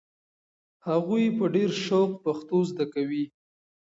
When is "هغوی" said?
0.87-1.25